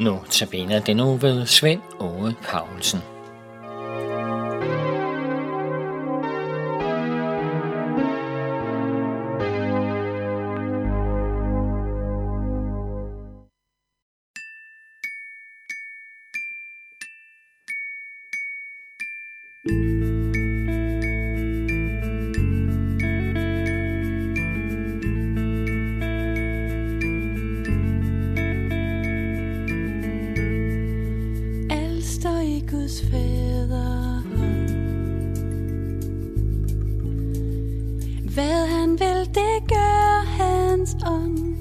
Nu 0.00 0.18
tabiner 0.30 0.80
den 0.80 0.96
nu 0.96 1.16
ved 1.16 1.46
Svend 1.46 1.80
Ove 1.98 2.34
Paulsen. 2.42 3.00
Alt 19.68 19.99
det 39.34 39.68
gør 39.68 40.24
hans 40.38 40.96
ånd. 41.06 41.56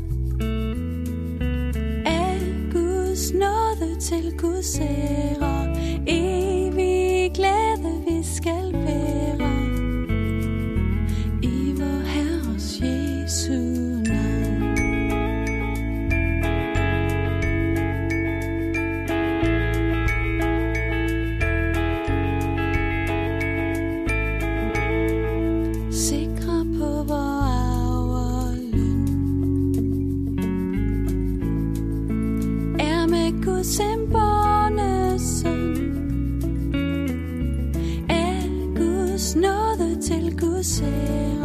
Af 2.05 2.39
Guds 2.71 3.33
nåde 3.33 3.99
til 3.99 4.37
Guds 4.37 4.79
ære, 4.79 5.68
Guds 33.59 33.79
indborne 33.79 35.19
søn 35.19 35.75
Guds 38.75 39.35
nåde 39.35 40.01
til 40.01 40.39
Guds 40.39 40.81
ære? 40.81 41.38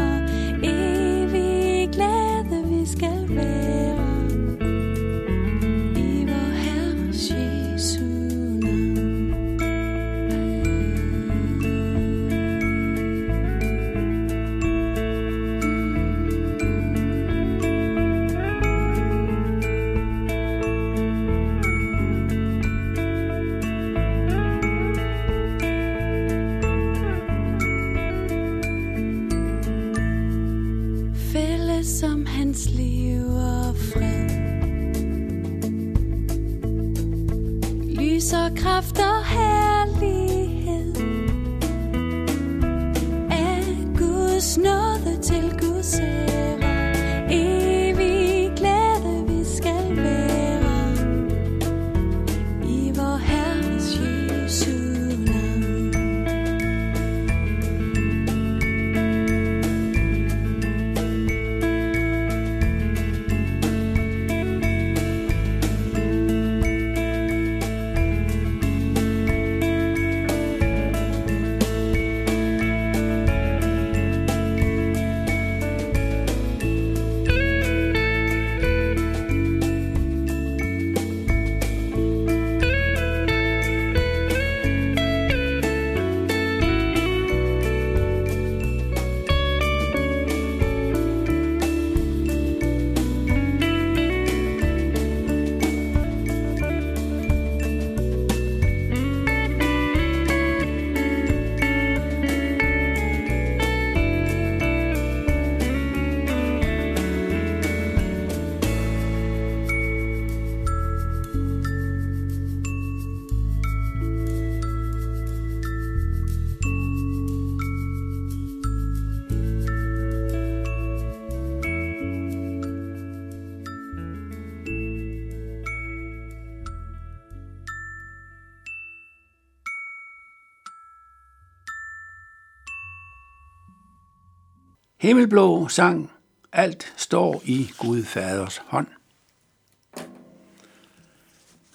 Himmelblå 135.05 135.69
sang, 135.69 136.11
alt 136.53 136.95
står 136.97 137.43
i 137.45 137.71
Gud 137.79 138.05
Faders 138.05 138.57
hånd. 138.57 138.87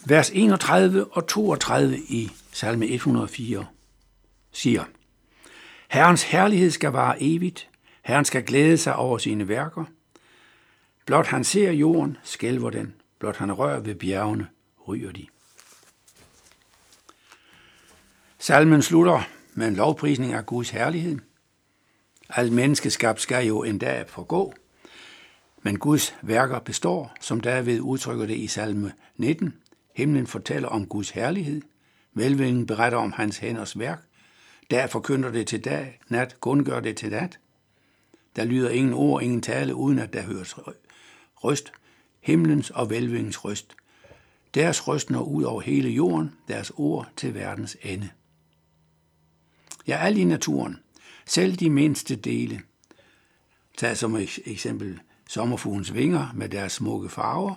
Vers 0.05 0.31
31 0.33 1.05
og 1.11 1.27
32 1.27 1.97
i 1.97 2.31
salme 2.51 2.87
104 2.87 3.65
siger, 4.51 4.83
Herrens 5.89 6.23
herlighed 6.23 6.71
skal 6.71 6.91
vare 6.91 7.23
evigt, 7.23 7.69
Herren 8.01 8.25
skal 8.25 8.43
glæde 8.43 8.77
sig 8.77 8.95
over 8.95 9.17
sine 9.17 9.47
værker. 9.47 9.85
Blot 11.05 11.27
han 11.27 11.43
ser 11.43 11.71
jorden, 11.71 12.17
skælver 12.23 12.69
den, 12.69 12.93
blot 13.19 13.35
han 13.35 13.51
rører 13.51 13.79
ved 13.79 13.95
bjergene, 13.95 14.47
ryger 14.87 15.11
de. 15.11 15.27
Salmen 18.37 18.81
slutter 18.81 19.21
med 19.53 19.67
en 19.67 19.75
lovprisning 19.75 20.33
af 20.33 20.45
Guds 20.45 20.69
herlighed. 20.69 21.19
Al 22.29 22.51
menneskeskab 22.51 23.19
skal 23.19 23.47
jo 23.47 23.63
en 23.63 23.77
dag 23.77 24.09
forgå, 24.09 24.53
men 25.61 25.79
Guds 25.79 26.15
værker 26.21 26.59
består, 26.59 27.15
som 27.21 27.39
David 27.39 27.79
udtrykker 27.79 28.25
det 28.25 28.37
i 28.37 28.47
salme 28.47 28.93
19. 29.17 29.53
Himlen 29.95 30.27
fortæller 30.27 30.67
om 30.67 30.85
Guds 30.85 31.09
herlighed. 31.09 31.61
velvingen 32.13 32.65
beretter 32.65 32.97
om 32.97 33.11
hans 33.11 33.37
hænders 33.37 33.79
værk. 33.79 33.99
Der 34.71 34.87
forkynder 34.87 35.31
det 35.31 35.47
til 35.47 35.65
dag, 35.65 35.99
nat 36.07 36.37
gør 36.41 36.79
det 36.79 36.97
til 36.97 37.09
nat. 37.09 37.39
Der 38.35 38.45
lyder 38.45 38.69
ingen 38.69 38.93
ord, 38.93 39.23
ingen 39.23 39.41
tale, 39.41 39.75
uden 39.75 39.99
at 39.99 40.13
der 40.13 40.21
høres 40.21 40.55
røst, 41.35 41.71
himlens 42.21 42.69
og 42.69 42.89
velvingens 42.89 43.45
røst. 43.45 43.75
Deres 44.53 44.87
røst 44.87 45.09
når 45.09 45.23
ud 45.23 45.43
over 45.43 45.61
hele 45.61 45.89
jorden, 45.89 46.35
deres 46.47 46.71
ord 46.75 47.09
til 47.15 47.33
verdens 47.33 47.77
ende. 47.81 48.09
Ja, 49.87 49.97
alt 49.97 50.17
i 50.17 50.23
naturen, 50.23 50.79
selv 51.29 51.55
de 51.55 51.69
mindste 51.69 52.15
dele, 52.15 52.61
tag 53.77 53.97
som 53.97 54.17
eksempel 54.45 54.99
sommerfuglens 55.29 55.93
vinger 55.93 56.27
med 56.33 56.49
deres 56.49 56.71
smukke 56.71 57.09
farver, 57.09 57.55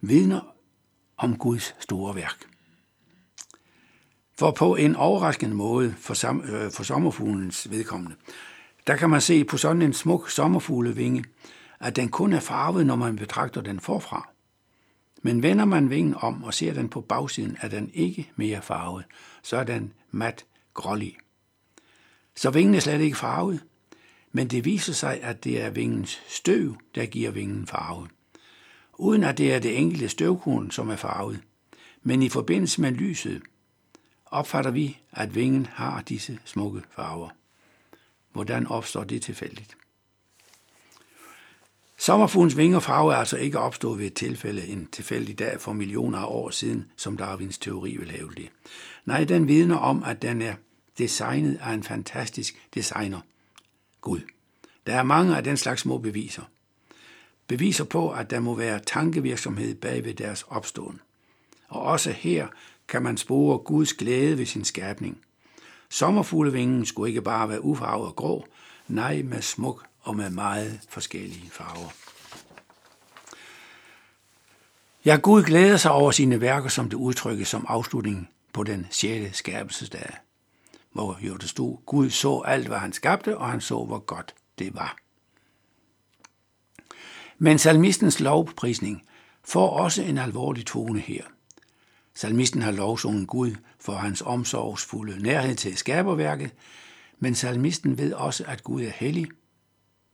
vidner 0.00 0.40
om 1.16 1.38
Guds 1.38 1.74
store 1.80 2.14
værk. 2.14 2.44
For 4.38 4.50
på 4.50 4.76
en 4.76 4.96
overraskende 4.96 5.56
måde 5.56 5.94
for, 5.98 6.14
sam, 6.14 6.40
øh, 6.40 6.70
for 6.70 6.82
sommerfuglens 6.82 7.70
vedkommende, 7.70 8.16
der 8.86 8.96
kan 8.96 9.10
man 9.10 9.20
se 9.20 9.44
på 9.44 9.56
sådan 9.56 9.82
en 9.82 9.92
smuk 9.92 10.30
sommerfuglevinge, 10.30 11.24
at 11.80 11.96
den 11.96 12.08
kun 12.08 12.32
er 12.32 12.40
farvet, 12.40 12.86
når 12.86 12.96
man 12.96 13.16
betragter 13.16 13.60
den 13.60 13.80
forfra. 13.80 14.28
Men 15.22 15.42
vender 15.42 15.64
man 15.64 15.90
vingen 15.90 16.14
om 16.14 16.44
og 16.44 16.54
ser 16.54 16.74
den 16.74 16.88
på 16.88 17.00
bagsiden, 17.00 17.56
er 17.60 17.68
den 17.68 17.90
ikke 17.94 18.30
mere 18.36 18.62
farvet, 18.62 19.04
så 19.42 19.56
er 19.56 19.64
den 19.64 19.92
mat 20.10 20.44
grålig. 20.74 21.16
Så 22.38 22.50
vingen 22.50 22.74
er 22.74 22.80
slet 22.80 23.00
ikke 23.00 23.16
farvet, 23.16 23.64
men 24.32 24.48
det 24.48 24.64
viser 24.64 24.92
sig, 24.92 25.22
at 25.22 25.44
det 25.44 25.62
er 25.62 25.70
vingens 25.70 26.20
støv, 26.28 26.76
der 26.94 27.06
giver 27.06 27.30
vingen 27.30 27.66
farve. 27.66 28.08
Uden 28.98 29.24
at 29.24 29.38
det 29.38 29.54
er 29.54 29.58
det 29.58 29.78
enkelte 29.78 30.08
støvkorn, 30.08 30.70
som 30.70 30.88
er 30.88 30.96
farvet. 30.96 31.40
Men 32.02 32.22
i 32.22 32.28
forbindelse 32.28 32.80
med 32.80 32.92
lyset 32.92 33.42
opfatter 34.26 34.70
vi, 34.70 34.98
at 35.12 35.34
vingen 35.34 35.66
har 35.66 36.00
disse 36.00 36.38
smukke 36.44 36.82
farver. 36.90 37.28
Hvordan 38.32 38.66
opstår 38.66 39.04
det 39.04 39.22
tilfældigt? 39.22 39.76
Sommerfuglens 41.96 42.56
vinger 42.56 42.80
farve 42.80 43.12
er 43.12 43.16
altså 43.16 43.36
ikke 43.36 43.58
opstået 43.58 43.98
ved 43.98 44.06
et 44.06 44.14
tilfælde 44.14 44.66
en 44.66 44.86
tilfældig 44.86 45.38
dag 45.38 45.60
for 45.60 45.72
millioner 45.72 46.18
af 46.18 46.26
år 46.26 46.50
siden, 46.50 46.90
som 46.96 47.16
Darwins 47.16 47.58
teori 47.58 47.96
vil 47.96 48.10
have 48.10 48.30
det. 48.36 48.48
Nej, 49.04 49.24
den 49.24 49.48
vidner 49.48 49.76
om, 49.76 50.04
at 50.04 50.22
den 50.22 50.42
er 50.42 50.54
designet 50.98 51.58
af 51.62 51.72
en 51.72 51.82
fantastisk 51.82 52.68
designer. 52.74 53.20
Gud. 54.00 54.20
Der 54.86 54.94
er 54.94 55.02
mange 55.02 55.36
af 55.36 55.44
den 55.44 55.56
slags 55.56 55.80
små 55.80 55.98
beviser. 55.98 56.42
Beviser 57.46 57.84
på, 57.84 58.10
at 58.10 58.30
der 58.30 58.40
må 58.40 58.54
være 58.54 58.80
tankevirksomhed 58.86 59.74
bag 59.74 60.04
ved 60.04 60.14
deres 60.14 60.42
opståen. 60.42 61.00
Og 61.68 61.82
også 61.82 62.10
her 62.10 62.48
kan 62.88 63.02
man 63.02 63.16
spore 63.16 63.58
Guds 63.58 63.92
glæde 63.92 64.38
ved 64.38 64.46
sin 64.46 64.64
skabning. 64.64 65.18
Sommerfuglevingen 65.88 66.86
skulle 66.86 67.08
ikke 67.08 67.22
bare 67.22 67.48
være 67.48 67.64
ufarvet 67.64 68.06
og 68.06 68.16
grå, 68.16 68.46
nej 68.88 69.22
med 69.22 69.42
smuk 69.42 69.86
og 70.00 70.16
med 70.16 70.30
meget 70.30 70.80
forskellige 70.88 71.50
farver. 71.50 71.90
Ja, 75.04 75.16
Gud 75.16 75.42
glæder 75.42 75.76
sig 75.76 75.90
over 75.90 76.10
sine 76.10 76.40
værker, 76.40 76.68
som 76.68 76.90
det 76.90 76.96
udtrykkes 76.96 77.48
som 77.48 77.66
afslutning 77.68 78.28
på 78.52 78.62
den 78.64 78.86
6. 78.90 79.36
skabelsesdag, 79.36 80.12
hvor 81.04 81.18
jo 81.20 81.36
det 81.36 81.48
stod, 81.48 81.76
Gud 81.86 82.10
så 82.10 82.40
alt, 82.40 82.66
hvad 82.66 82.78
han 82.78 82.92
skabte, 82.92 83.38
og 83.38 83.50
han 83.50 83.60
så, 83.60 83.84
hvor 83.84 83.98
godt 83.98 84.34
det 84.58 84.74
var. 84.74 84.96
Men 87.38 87.58
salmistens 87.58 88.20
lovprisning 88.20 89.02
får 89.44 89.70
også 89.70 90.02
en 90.02 90.18
alvorlig 90.18 90.66
tone 90.66 91.00
her. 91.00 91.22
Salmisten 92.14 92.62
har 92.62 92.70
lovsungen 92.70 93.26
Gud 93.26 93.54
for 93.80 93.92
hans 93.92 94.22
omsorgsfulde 94.22 95.22
nærhed 95.22 95.56
til 95.56 95.76
skaberværket, 95.76 96.50
men 97.18 97.34
salmisten 97.34 97.98
ved 97.98 98.12
også, 98.12 98.44
at 98.46 98.64
Gud 98.64 98.82
er 98.82 98.90
hellig, 98.90 99.28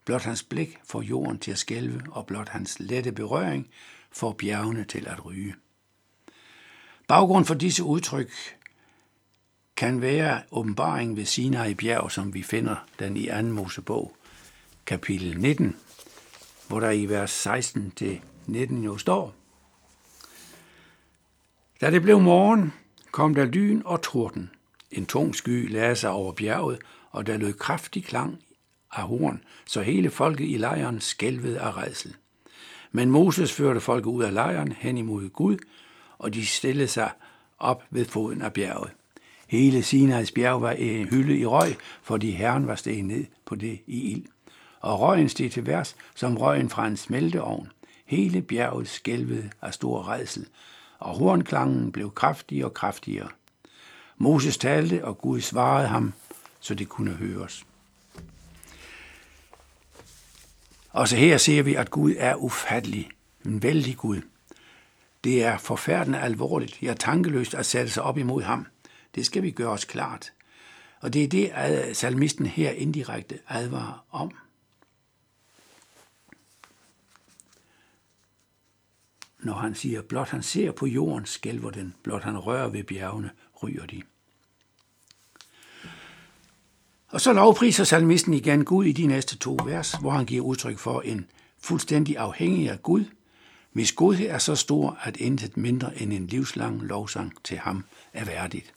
Blot 0.05 0.23
hans 0.23 0.43
blik 0.43 0.79
får 0.85 1.03
jorden 1.03 1.39
til 1.39 1.51
at 1.51 1.59
skælve, 1.59 2.03
og 2.11 2.27
blot 2.27 2.49
hans 2.49 2.77
lette 2.81 3.13
berøring 3.13 3.69
får 4.13 4.33
bjergene 4.33 4.85
til 4.85 5.09
at 5.09 5.25
ryge. 5.25 5.55
Baggrund 7.09 7.45
for 7.45 7.55
disse 7.55 7.85
udtryk 7.85 8.31
kan 9.85 10.01
være 10.01 10.43
åbenbaring 10.51 11.17
ved 11.17 11.25
Sinai 11.25 11.75
bjerg, 11.75 12.13
som 12.13 12.35
vi 12.35 12.43
finder 12.43 12.77
den 12.99 13.17
i 13.17 13.27
2. 13.27 13.43
Mosebog, 13.43 14.17
kapitel 14.87 15.41
19, 15.41 15.77
hvor 16.69 16.81
der 16.81 16.91
i 16.91 17.07
vers 17.07 17.47
16-19 17.47 18.85
jo 18.85 18.97
står, 18.97 19.35
Da 21.81 21.91
det 21.91 22.03
blev 22.03 22.21
morgen, 22.21 22.73
kom 23.11 23.35
der 23.35 23.45
lyn 23.45 23.83
og 23.85 24.03
torden. 24.03 24.51
En 24.91 25.07
tung 25.07 25.35
sky 25.35 25.73
lagde 25.73 25.97
sig 25.97 26.11
over 26.11 26.33
bjerget, 26.33 26.79
og 27.11 27.27
der 27.27 27.37
lød 27.37 27.53
kraftig 27.53 28.05
klang 28.05 28.39
af 28.93 29.03
horn, 29.03 29.41
så 29.67 29.83
hele 29.83 30.11
folket 30.11 30.51
i 30.51 30.57
lejren 30.57 31.01
skælvede 31.01 31.61
af 31.61 31.77
redsel. 31.77 32.17
Men 32.93 33.11
Moses 33.11 33.53
førte 33.53 33.81
folket 33.81 34.11
ud 34.11 34.23
af 34.23 34.35
lejren 34.35 34.73
hen 34.73 34.99
imod 34.99 35.29
Gud, 35.29 35.59
og 36.19 36.35
de 36.35 36.47
stillede 36.47 36.89
sig 36.89 37.11
op 37.59 37.85
ved 37.91 38.05
foden 38.05 38.43
af 38.43 38.53
bjerget. 38.53 38.91
Hele 39.49 39.83
Sinais 39.83 40.33
bjerg 40.33 40.63
var 40.63 40.71
en 40.71 41.09
hylde 41.09 41.39
i 41.39 41.47
røg, 41.47 41.77
fordi 42.03 42.31
Herren 42.31 42.67
var 42.67 42.75
steget 42.75 43.05
ned 43.05 43.25
på 43.45 43.55
det 43.55 43.81
i 43.87 44.13
ild. 44.13 44.25
Og 44.81 45.01
røgen 45.01 45.29
steg 45.29 45.53
til 45.53 45.67
værs 45.67 45.97
som 46.15 46.37
røgen 46.37 46.71
fra 46.71 46.87
en 46.87 46.97
smelteovn. 46.97 47.69
Hele 48.07 48.43
bjerget 48.43 48.89
skælvede 48.89 49.51
af 49.63 49.75
stor 49.75 50.09
redsel, 50.09 50.47
og 50.99 51.15
hornklangen 51.15 51.93
blev 51.93 52.11
kraftigere 52.11 52.67
og 52.67 52.75
kraftigere. 52.75 53.29
Moses 54.19 54.59
talte, 54.59 55.05
og 55.05 55.19
Gud 55.19 55.41
svarede 55.41 55.89
ham, 55.89 56.13
så 56.61 56.75
det 56.75 56.89
kunne 56.89 57.11
høres. 57.11 57.67
Og 60.91 61.09
så 61.09 61.17
her 61.17 61.39
ser 61.39 61.63
vi, 61.63 61.75
at 61.75 61.91
Gud 61.91 62.15
er 62.19 62.35
ufattelig, 62.35 63.09
en 63.47 63.63
vældig 63.63 63.97
Gud. 63.97 64.21
Det 65.25 65.45
er 65.45 65.59
forfærdende 65.59 66.21
alvorligt, 66.21 66.83
ja 66.83 66.95
tankeløst 66.95 67.55
at 67.55 67.67
sætte 67.67 67.91
sig 67.91 68.03
op 68.03 68.19
imod 68.19 68.43
ham. 68.43 68.67
Det 69.15 69.27
skal 69.27 69.43
vi 69.43 69.51
gøre 69.51 69.71
os 69.71 69.85
klart. 69.85 70.33
Og 71.01 71.13
det 71.13 71.25
er 71.25 71.29
det, 71.29 71.97
salmisten 71.97 72.47
her 72.47 72.71
indirekte 72.71 73.39
advarer 73.49 74.07
om. 74.11 74.31
Når 79.39 79.55
han 79.55 79.75
siger, 79.75 80.03
blot 80.03 80.29
han 80.29 80.43
ser 80.43 80.73
på 80.73 80.87
jorden, 80.87 81.27
skælver 81.27 81.71
den, 81.71 81.95
blot 82.03 82.23
han 82.23 82.39
rører 82.39 82.69
ved 82.69 82.85
bjergene, 82.85 83.31
ryger 83.63 83.87
de. 83.87 84.03
Og 87.09 87.21
så 87.21 87.33
lovpriser 87.33 87.85
salmisten 87.85 88.35
igen 88.35 88.65
Gud 88.65 88.85
i 88.85 88.93
de 88.93 89.07
næste 89.07 89.37
to 89.37 89.59
vers, 89.65 89.93
hvor 89.93 90.11
han 90.11 90.27
giver 90.27 90.45
udtryk 90.45 90.79
for 90.79 91.01
en 91.01 91.27
fuldstændig 91.59 92.19
afhængig 92.19 92.71
af 92.71 92.83
Gud, 92.83 93.05
hvis 93.73 93.93
godhed 93.93 94.27
er 94.27 94.39
så 94.39 94.57
stor, 94.57 94.99
at 95.03 95.17
intet 95.17 95.57
mindre 95.57 96.03
end 96.03 96.13
en 96.13 96.27
livslang 96.27 96.83
lovsang 96.83 97.45
til 97.45 97.59
ham 97.59 97.85
er 98.13 98.25
værdigt. 98.25 98.74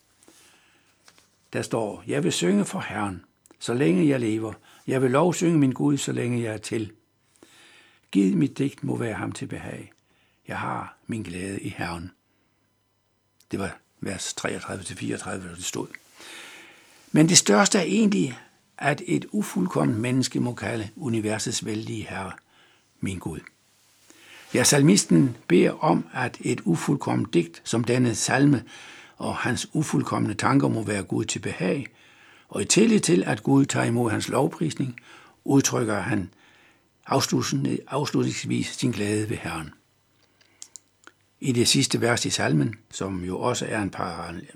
Der 1.58 1.64
står, 1.64 2.04
jeg 2.08 2.24
vil 2.24 2.32
synge 2.32 2.66
for 2.66 2.80
Herren, 2.80 3.26
så 3.60 3.74
længe 3.74 4.08
jeg 4.08 4.20
lever. 4.20 4.54
Jeg 4.88 5.02
vil 5.02 5.12
lovsynge 5.12 5.58
min 5.58 5.72
Gud, 5.72 5.98
så 5.98 6.12
længe 6.12 6.44
jeg 6.44 6.54
er 6.54 6.58
til. 6.58 6.92
Giv 8.12 8.36
mit 8.36 8.58
digt 8.58 8.84
må 8.84 8.98
være 8.98 9.14
ham 9.14 9.32
til 9.32 9.46
behag. 9.46 9.92
Jeg 10.48 10.60
har 10.60 10.98
min 11.08 11.24
glæde 11.24 11.60
i 11.60 11.70
Herren. 11.70 12.12
Det 13.52 13.60
var 13.60 13.78
vers 14.00 14.36
33-34, 14.42 15.38
hvor 15.38 15.56
det 15.56 15.66
stod. 15.66 15.88
Men 17.12 17.30
det 17.30 17.38
største 17.38 17.78
er 17.78 17.84
egentlig, 17.84 18.40
at 18.78 19.02
et 19.06 19.26
ufuldkomment 19.32 20.00
menneske 20.00 20.40
må 20.40 20.54
kalde 20.54 20.90
universets 20.96 21.66
vældige 21.66 22.08
herre 22.10 22.32
min 23.00 23.20
Gud. 23.20 23.40
Ja, 24.54 24.64
salmisten 24.64 25.38
beder 25.48 25.84
om, 25.84 26.06
at 26.14 26.38
et 26.42 26.62
ufuldkomment 26.66 27.34
digt 27.34 27.62
som 27.64 27.84
denne 27.84 28.16
salme 28.16 28.64
og 29.18 29.36
hans 29.36 29.68
ufuldkommende 29.74 30.36
tanker 30.36 30.68
må 30.68 30.84
være 30.84 31.04
Gud 31.04 31.26
til 31.26 31.40
behag, 31.40 31.88
og 32.50 32.62
i 32.62 32.66
tillid 32.66 33.00
til, 33.00 33.24
at 33.24 33.44
Gud 33.44 33.66
tager 33.66 33.86
imod 33.86 34.12
hans 34.12 34.30
lovprisning, 34.30 35.00
udtrykker 35.44 36.00
han 36.00 36.30
afslutningsvis 37.88 38.68
sin 38.68 38.92
glæde 38.92 39.30
ved 39.30 39.38
Herren. 39.38 39.70
I 41.40 41.52
det 41.52 41.68
sidste 41.68 42.02
vers 42.02 42.26
i 42.26 42.30
salmen, 42.30 42.76
som 42.92 43.24
jo 43.24 43.40
også 43.40 43.66
er 43.70 43.82
en 43.82 43.94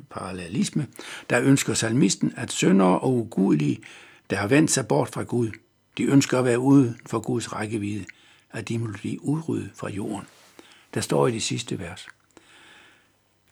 parallelisme, 0.09 0.87
der 1.29 1.41
ønsker 1.41 1.73
salmisten, 1.73 2.33
at 2.37 2.51
syndere 2.51 2.99
og 2.99 3.13
ugudelige, 3.13 3.79
der 4.29 4.35
har 4.35 4.47
vendt 4.47 4.71
sig 4.71 4.87
bort 4.87 5.09
fra 5.09 5.23
Gud, 5.23 5.51
de 5.97 6.03
ønsker 6.03 6.39
at 6.39 6.45
være 6.45 6.59
uden 6.59 6.99
for 7.05 7.19
Guds 7.19 7.53
rækkevidde, 7.53 8.05
at 8.51 8.69
de 8.69 8.79
må 8.79 8.87
blive 8.93 9.23
udryddet 9.23 9.71
fra 9.75 9.89
jorden. 9.89 10.27
Der 10.93 11.01
står 11.01 11.27
i 11.27 11.31
det 11.31 11.43
sidste 11.43 11.79
vers. 11.79 12.07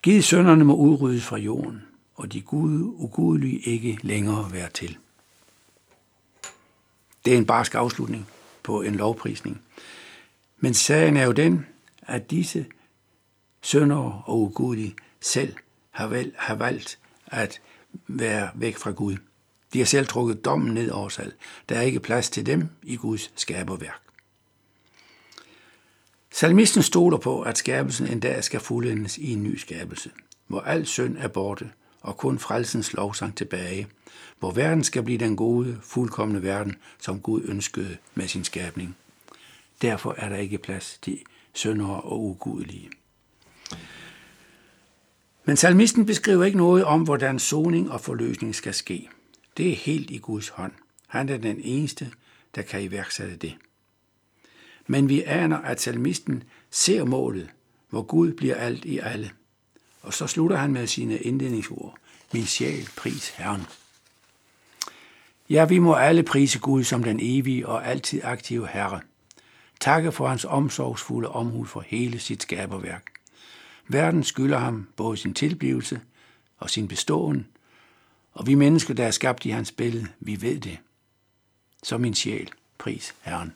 Giv 0.01 0.21
sønderne 0.21 0.63
må 0.63 0.75
udryddes 0.75 1.23
fra 1.23 1.37
jorden, 1.37 1.83
og 2.15 2.33
de 2.33 2.41
gud, 2.41 2.79
ugudelige 2.79 3.59
ikke 3.59 3.99
længere 4.01 4.51
være 4.51 4.69
til. 4.69 4.97
Det 7.25 7.33
er 7.33 7.37
en 7.37 7.45
barsk 7.45 7.75
afslutning 7.75 8.27
på 8.63 8.81
en 8.81 8.95
lovprisning. 8.95 9.61
Men 10.57 10.73
sagen 10.73 11.17
er 11.17 11.25
jo 11.25 11.31
den, 11.31 11.65
at 12.01 12.31
disse 12.31 12.65
sønder 13.61 14.23
og 14.25 14.41
ugudelige 14.41 14.95
selv 15.21 15.53
har, 15.91 16.07
vel, 16.07 16.33
har 16.37 16.55
valgt 16.55 16.99
at 17.27 17.61
være 18.07 18.49
væk 18.55 18.77
fra 18.77 18.91
Gud. 18.91 19.17
De 19.73 19.79
har 19.79 19.85
selv 19.85 20.07
trukket 20.07 20.45
dommen 20.45 20.73
ned 20.73 20.91
over 20.91 21.09
sig. 21.09 21.31
Der 21.69 21.75
er 21.75 21.81
ikke 21.81 21.99
plads 21.99 22.29
til 22.29 22.45
dem 22.45 22.69
i 22.83 22.95
Guds 22.95 23.31
skaberværk. 23.35 24.08
Salmisten 26.39 26.83
stoler 26.83 27.17
på, 27.17 27.41
at 27.41 27.57
skabelsen 27.57 28.07
en 28.07 28.19
dag 28.19 28.43
skal 28.43 28.59
fuldendes 28.59 29.17
i 29.17 29.33
en 29.33 29.43
ny 29.43 29.57
skabelse, 29.57 30.11
hvor 30.47 30.61
al 30.61 30.85
synd 30.85 31.17
er 31.17 31.27
borte, 31.27 31.71
og 32.01 32.17
kun 32.17 32.39
frelsens 32.39 32.93
lovsang 32.93 33.37
tilbage, 33.37 33.87
hvor 34.39 34.51
verden 34.51 34.83
skal 34.83 35.03
blive 35.03 35.17
den 35.17 35.35
gode, 35.35 35.77
fuldkommende 35.83 36.43
verden, 36.43 36.75
som 36.99 37.19
Gud 37.19 37.41
ønskede 37.45 37.97
med 38.15 38.27
sin 38.27 38.43
skabning. 38.43 38.97
Derfor 39.81 40.15
er 40.17 40.29
der 40.29 40.35
ikke 40.35 40.57
plads 40.57 40.99
til 41.01 41.19
syndere 41.53 42.01
og 42.01 42.23
ugudelige. 42.23 42.89
Men 45.45 45.57
salmisten 45.57 46.05
beskriver 46.05 46.45
ikke 46.45 46.57
noget 46.57 46.83
om, 46.83 47.01
hvordan 47.01 47.39
soning 47.39 47.91
og 47.91 48.01
forløsning 48.01 48.55
skal 48.55 48.73
ske. 48.73 49.09
Det 49.57 49.71
er 49.71 49.75
helt 49.75 50.11
i 50.11 50.17
Guds 50.17 50.49
hånd. 50.49 50.71
Han 51.07 51.29
er 51.29 51.37
den 51.37 51.61
eneste, 51.63 52.11
der 52.55 52.61
kan 52.61 52.81
iværksætte 52.81 53.35
det. 53.35 53.55
Men 54.91 55.09
vi 55.09 55.23
aner, 55.23 55.57
at 55.57 55.81
salmisten 55.81 56.43
ser 56.71 57.03
målet, 57.03 57.49
hvor 57.89 58.01
Gud 58.01 58.33
bliver 58.33 58.55
alt 58.55 58.85
i 58.85 58.97
alle. 58.97 59.31
Og 60.01 60.13
så 60.13 60.27
slutter 60.27 60.57
han 60.57 60.73
med 60.73 60.87
sine 60.87 61.17
indledningsord. 61.17 61.97
Min 62.33 62.45
sjæl, 62.45 62.89
pris 62.97 63.29
Herren. 63.29 63.61
Ja, 65.49 65.65
vi 65.65 65.79
må 65.79 65.93
alle 65.93 66.23
prise 66.23 66.59
Gud 66.59 66.83
som 66.83 67.03
den 67.03 67.19
evige 67.21 67.67
og 67.67 67.87
altid 67.87 68.21
aktive 68.23 68.67
Herre. 68.67 69.01
Takke 69.79 70.11
for 70.11 70.27
hans 70.27 70.45
omsorgsfulde 70.45 71.29
omhu 71.29 71.63
for 71.63 71.81
hele 71.87 72.19
sit 72.19 72.41
skaberværk. 72.41 73.11
Verden 73.87 74.23
skylder 74.23 74.57
ham 74.57 74.87
både 74.95 75.17
sin 75.17 75.33
tilblivelse 75.33 76.01
og 76.57 76.69
sin 76.69 76.87
beståen, 76.87 77.47
og 78.33 78.47
vi 78.47 78.55
mennesker, 78.55 78.93
der 78.93 79.05
er 79.05 79.11
skabt 79.11 79.45
i 79.45 79.49
hans 79.49 79.71
billede, 79.71 80.07
vi 80.19 80.41
ved 80.41 80.59
det. 80.59 80.77
Så 81.83 81.97
min 81.97 82.13
sjæl, 82.13 82.49
pris 82.77 83.15
Herren. 83.21 83.53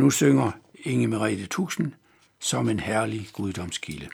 Nu 0.00 0.10
synger 0.10 0.52
Inge 0.74 1.08
Merete 1.08 1.46
Tusen 1.46 1.94
som 2.40 2.68
en 2.68 2.78
herlig 2.80 3.28
guddomskilde. 3.32 4.08